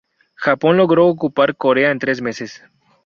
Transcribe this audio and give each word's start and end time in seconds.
Japón 0.35 0.77
logró 0.77 1.05
ocupar 1.07 1.55
Corea 1.57 1.91
en 1.91 1.99
tres 1.99 2.23
meses. 2.23 2.63